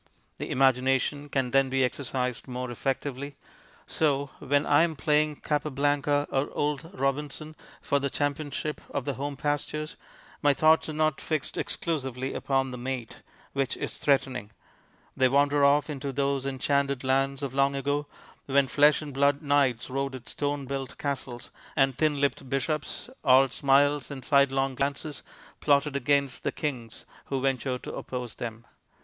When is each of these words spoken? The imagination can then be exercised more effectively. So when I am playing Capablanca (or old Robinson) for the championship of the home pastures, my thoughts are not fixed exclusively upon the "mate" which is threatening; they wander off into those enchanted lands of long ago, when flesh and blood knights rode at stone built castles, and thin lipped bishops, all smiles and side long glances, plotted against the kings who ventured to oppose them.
The 0.37 0.49
imagination 0.49 1.29
can 1.29 1.51
then 1.51 1.69
be 1.69 1.83
exercised 1.83 2.47
more 2.47 2.71
effectively. 2.71 3.35
So 3.85 4.31
when 4.39 4.65
I 4.65 4.81
am 4.81 4.95
playing 4.95 5.41
Capablanca 5.41 6.25
(or 6.31 6.49
old 6.53 6.89
Robinson) 6.99 7.55
for 7.83 7.99
the 7.99 8.09
championship 8.09 8.81
of 8.89 9.05
the 9.05 9.13
home 9.13 9.37
pastures, 9.37 9.97
my 10.41 10.55
thoughts 10.55 10.89
are 10.89 10.93
not 10.93 11.21
fixed 11.21 11.55
exclusively 11.55 12.33
upon 12.33 12.71
the 12.71 12.79
"mate" 12.79 13.17
which 13.53 13.77
is 13.77 13.99
threatening; 13.99 14.49
they 15.15 15.29
wander 15.29 15.63
off 15.63 15.87
into 15.87 16.11
those 16.11 16.47
enchanted 16.47 17.03
lands 17.03 17.43
of 17.43 17.53
long 17.53 17.75
ago, 17.75 18.07
when 18.47 18.67
flesh 18.67 19.03
and 19.03 19.13
blood 19.13 19.43
knights 19.43 19.87
rode 19.87 20.15
at 20.15 20.27
stone 20.27 20.65
built 20.65 20.97
castles, 20.97 21.51
and 21.75 21.95
thin 21.95 22.19
lipped 22.19 22.49
bishops, 22.49 23.07
all 23.23 23.47
smiles 23.49 24.09
and 24.09 24.25
side 24.25 24.51
long 24.51 24.73
glances, 24.73 25.21
plotted 25.59 25.95
against 25.95 26.41
the 26.41 26.51
kings 26.51 27.05
who 27.25 27.39
ventured 27.39 27.83
to 27.83 27.93
oppose 27.93 28.33
them. 28.33 28.65